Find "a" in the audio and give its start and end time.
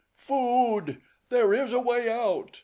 1.73-1.79